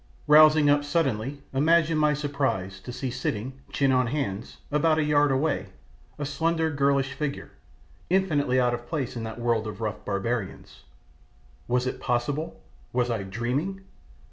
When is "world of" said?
9.39-9.79